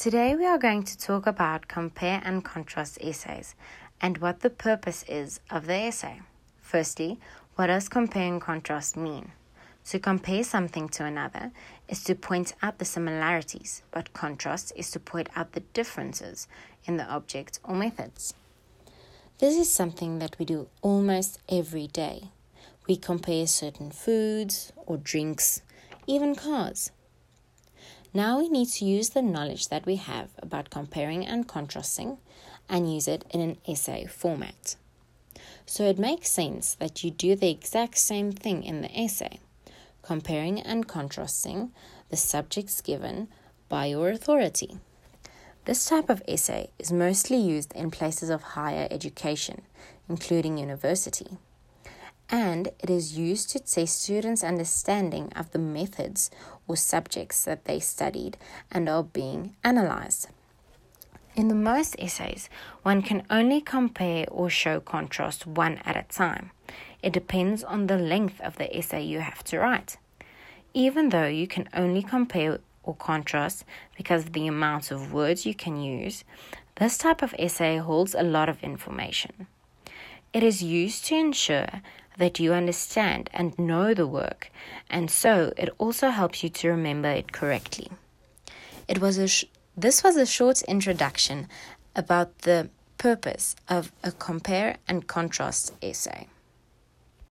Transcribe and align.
Today 0.00 0.34
we 0.34 0.46
are 0.46 0.56
going 0.56 0.84
to 0.84 0.96
talk 0.96 1.26
about 1.26 1.68
compare 1.68 2.22
and 2.24 2.42
contrast 2.42 2.96
essays 3.02 3.54
and 4.00 4.16
what 4.16 4.40
the 4.40 4.48
purpose 4.48 5.04
is 5.06 5.40
of 5.50 5.66
the 5.66 5.74
essay. 5.74 6.22
Firstly, 6.62 7.18
what 7.56 7.66
does 7.66 7.90
compare 7.90 8.26
and 8.26 8.40
contrast 8.40 8.96
mean? 8.96 9.32
To 9.90 9.98
compare 9.98 10.42
something 10.42 10.88
to 10.88 11.04
another 11.04 11.50
is 11.86 12.02
to 12.04 12.14
point 12.14 12.54
out 12.62 12.78
the 12.78 12.86
similarities, 12.86 13.82
but 13.90 14.14
contrast 14.14 14.72
is 14.74 14.90
to 14.92 15.00
point 15.00 15.28
out 15.36 15.52
the 15.52 15.64
differences 15.74 16.48
in 16.86 16.96
the 16.96 17.04
object 17.04 17.60
or 17.62 17.74
methods. 17.74 18.32
This 19.36 19.54
is 19.54 19.70
something 19.70 20.18
that 20.18 20.34
we 20.38 20.46
do 20.46 20.68
almost 20.80 21.40
every 21.46 21.88
day. 21.88 22.30
We 22.88 22.96
compare 22.96 23.46
certain 23.46 23.90
foods 23.90 24.72
or 24.86 24.96
drinks, 24.96 25.60
even 26.06 26.34
cars. 26.36 26.90
Now 28.12 28.40
we 28.40 28.48
need 28.48 28.68
to 28.70 28.84
use 28.84 29.10
the 29.10 29.22
knowledge 29.22 29.68
that 29.68 29.86
we 29.86 29.96
have 29.96 30.30
about 30.42 30.70
comparing 30.70 31.24
and 31.24 31.46
contrasting 31.46 32.18
and 32.68 32.92
use 32.92 33.06
it 33.06 33.24
in 33.30 33.40
an 33.40 33.58
essay 33.68 34.06
format. 34.06 34.74
So 35.64 35.84
it 35.84 35.98
makes 35.98 36.28
sense 36.28 36.74
that 36.74 37.04
you 37.04 37.12
do 37.12 37.36
the 37.36 37.50
exact 37.50 37.98
same 37.98 38.32
thing 38.32 38.64
in 38.64 38.82
the 38.82 38.90
essay, 38.98 39.38
comparing 40.02 40.60
and 40.60 40.88
contrasting 40.88 41.70
the 42.08 42.16
subjects 42.16 42.80
given 42.80 43.28
by 43.68 43.86
your 43.86 44.10
authority. 44.10 44.78
This 45.66 45.84
type 45.84 46.10
of 46.10 46.22
essay 46.26 46.70
is 46.80 46.90
mostly 46.90 47.36
used 47.36 47.72
in 47.74 47.92
places 47.92 48.28
of 48.28 48.42
higher 48.42 48.88
education, 48.90 49.62
including 50.08 50.58
university, 50.58 51.38
and 52.30 52.68
it 52.78 52.88
is 52.88 53.18
used 53.18 53.50
to 53.50 53.58
test 53.58 54.02
students' 54.02 54.44
understanding 54.44 55.32
of 55.34 55.50
the 55.50 55.58
methods 55.58 56.30
or 56.68 56.76
subjects 56.76 57.44
that 57.44 57.64
they 57.64 57.80
studied 57.80 58.36
and 58.70 58.88
are 58.88 59.02
being 59.02 59.56
analyzed. 59.64 60.28
In 61.34 61.48
the 61.48 61.54
most 61.54 61.96
essays, 61.98 62.48
one 62.82 63.02
can 63.02 63.24
only 63.30 63.60
compare 63.60 64.26
or 64.30 64.50
show 64.50 64.80
contrast 64.80 65.46
one 65.46 65.78
at 65.84 65.96
a 65.96 66.02
time. 66.02 66.50
It 67.02 67.12
depends 67.12 67.64
on 67.64 67.86
the 67.86 67.96
length 67.96 68.40
of 68.40 68.56
the 68.56 68.76
essay 68.76 69.02
you 69.02 69.20
have 69.20 69.42
to 69.44 69.58
write. 69.58 69.96
Even 70.74 71.08
though 71.08 71.26
you 71.26 71.46
can 71.46 71.68
only 71.74 72.02
compare 72.02 72.58
or 72.82 72.94
contrast 72.94 73.64
because 73.96 74.26
of 74.26 74.32
the 74.32 74.46
amount 74.46 74.90
of 74.90 75.12
words 75.12 75.46
you 75.46 75.54
can 75.54 75.80
use, 75.80 76.24
this 76.76 76.98
type 76.98 77.22
of 77.22 77.34
essay 77.38 77.78
holds 77.78 78.14
a 78.14 78.22
lot 78.22 78.48
of 78.48 78.62
information. 78.62 79.46
It 80.32 80.42
is 80.44 80.62
used 80.62 81.06
to 81.06 81.16
ensure 81.16 81.82
that 82.16 82.38
you 82.38 82.52
understand 82.52 83.28
and 83.32 83.58
know 83.58 83.94
the 83.94 84.06
work, 84.06 84.52
and 84.88 85.10
so 85.10 85.52
it 85.56 85.70
also 85.78 86.10
helps 86.10 86.44
you 86.44 86.50
to 86.50 86.68
remember 86.68 87.08
it 87.08 87.32
correctly. 87.32 87.90
It 88.86 89.00
was 89.00 89.18
a 89.18 89.26
sh- 89.26 89.46
this 89.76 90.04
was 90.04 90.16
a 90.16 90.26
short 90.26 90.62
introduction 90.62 91.48
about 91.96 92.40
the 92.40 92.70
purpose 92.98 93.56
of 93.68 93.90
a 94.04 94.12
compare 94.12 94.76
and 94.86 95.06
contrast 95.06 95.72
essay. 95.82 96.28